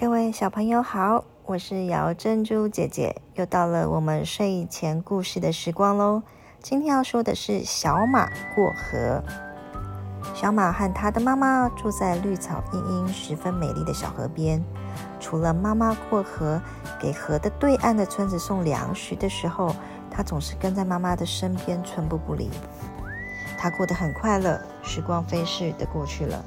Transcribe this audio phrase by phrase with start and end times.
[0.00, 6.22] 各位小朋友好，我是姚珍珠姐姐，又到了我们睡前故事的时光喽。
[6.62, 9.22] 今天要说的是小马过河。
[10.34, 14.64] 小马和他的妈妈住在绿草茵茵、十分美丽的小河边。
[15.20, 16.58] 除了妈妈过河
[16.98, 19.76] 给河的对岸的村子送粮食的时候，
[20.10, 22.48] 他总是跟在妈妈的身边，寸步不离。
[23.58, 26.42] 他过得很快乐，时光飞逝的过去了。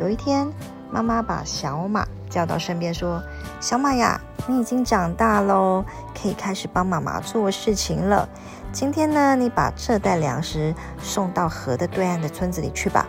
[0.00, 0.52] 有一天，
[0.90, 3.22] 妈妈把小马叫到身边，说
[3.60, 5.84] ：“小马呀，你已经长大喽，
[6.18, 8.26] 可以开始帮妈妈做事情了。
[8.72, 13.06] 今天呢，你把这袋粮食送到河的对岸的村子里去吧。”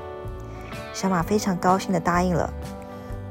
[0.94, 2.52] 小马非常高兴的答应了。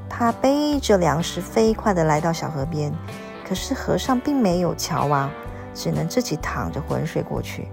[0.09, 2.91] 他背着粮食，飞快的来到小河边，
[3.47, 5.31] 可是河上并没有桥啊，
[5.75, 7.69] 只能自己淌着浑水过去。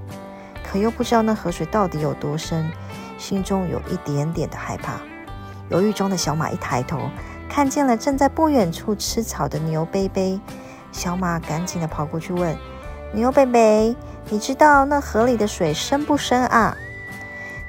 [0.70, 2.70] 可又不知道那河水到底有多深，
[3.18, 5.00] 心中有一点点的害怕。
[5.70, 7.00] 犹豫中的小马一抬头，
[7.50, 10.40] 看见了正在不远处吃草的牛贝贝。
[10.92, 12.56] 小马赶紧的跑过去问
[13.12, 13.96] ：“牛贝贝，
[14.30, 16.76] 你知道那河里的水深不深啊？”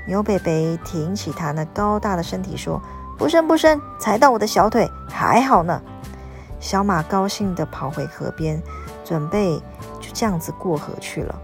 [0.06, 2.80] 牛贝贝挺起他那高大的身体说
[3.18, 5.80] ：“不深不深，踩到我的小腿还好呢。”
[6.60, 8.62] 小马高兴的跑回河边，
[9.05, 9.56] 准备
[10.00, 11.34] 就这样子过河去了。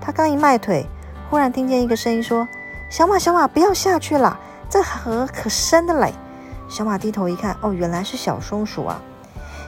[0.00, 0.86] 他刚一迈腿，
[1.30, 2.46] 忽然听见一个声音说
[2.90, 6.12] ：“小马，小马，不要下去了，这河可深的嘞！”
[6.68, 9.00] 小马低头一看，哦，原来是小松鼠啊！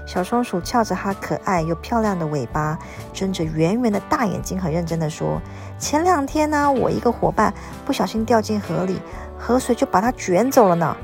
[0.06, 2.78] 小松鼠翘着它可爱又漂亮的尾巴，
[3.12, 5.40] 睁着圆圆的大眼睛，很认真的说
[5.78, 7.52] ：“前两天呢，我一个伙伴
[7.84, 9.00] 不小心掉进河里，
[9.38, 10.96] 河水就把它卷走了呢。”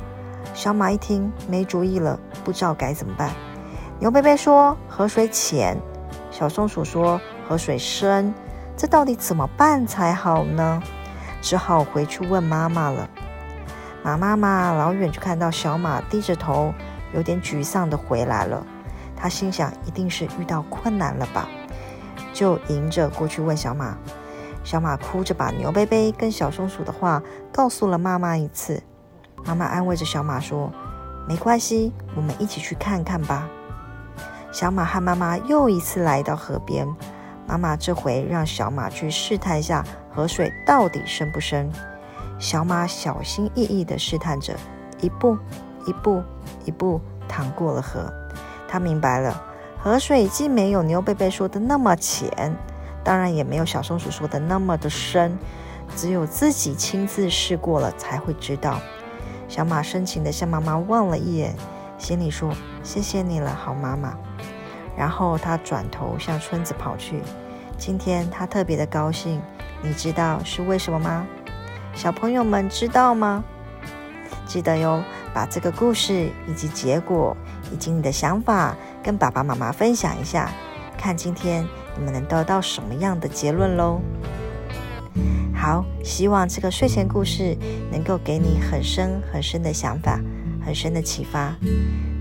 [0.55, 3.31] 小马一听，没主意了，不知道该怎么办。
[3.98, 5.77] 牛贝贝说：“河水浅。”
[6.31, 8.33] 小松鼠说：“河水深。”
[8.77, 10.83] 这到底怎么办才好呢？
[11.41, 13.09] 只好回去问妈妈了。
[14.03, 16.75] 马妈妈老远就看到小马低着头，
[17.14, 18.67] 有点沮丧的回来了。
[19.17, 21.48] 他心想，一定是遇到困难了吧，
[22.33, 23.97] 就迎着过去问小马。
[24.64, 28.83] 小马哭着把牛贝贝跟小松鼠的话告诉了妈妈一次。
[29.45, 30.73] 妈妈安慰着小马说
[31.29, 33.48] ：“没关系，我们一起去看看吧。”
[34.52, 36.86] 小马和妈妈又一次来到河边。
[37.46, 41.70] 妈妈这回让小马去试探一下河水到底深不深。
[42.42, 44.53] 小马小心翼翼地试探着，
[45.01, 45.39] 一步
[45.86, 46.20] 一步
[46.64, 48.13] 一步淌过了河。
[48.67, 49.41] 他明白了，
[49.79, 52.53] 河水既没有牛贝贝说的那么浅，
[53.05, 55.39] 当然也没有小松鼠说的那么的深。
[55.95, 58.80] 只有自己亲自试过了，才会知道。
[59.47, 61.55] 小马深情地向妈妈望了一眼，
[61.97, 64.19] 心里说：“谢谢你了，好妈妈。”
[64.98, 67.23] 然后他转头向村子跑去。
[67.79, 69.41] 今天他特别的高兴，
[69.80, 71.24] 你知道是为什么吗？
[71.95, 73.45] 小朋友们知道吗？
[74.47, 77.36] 记得哟，把这个故事以及结果
[77.73, 80.51] 以及你的想法跟爸爸妈妈分享一下，
[80.98, 81.67] 看今天
[81.97, 84.01] 你们能得到什么样的结论喽。
[85.55, 87.57] 好，希望这个睡前故事
[87.91, 90.20] 能够给你很深很深的想法，
[90.64, 91.55] 很深的启发。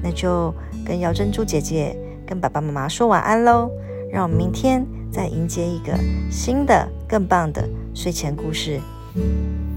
[0.03, 0.53] 那就
[0.85, 1.97] 跟姚珍珠姐姐。
[2.23, 3.69] 跟爸爸妈妈说晚安喽，
[4.09, 5.91] 让我们明天再迎接一个
[6.31, 8.79] 新的、更棒的睡前故事。
[9.13, 9.70] Música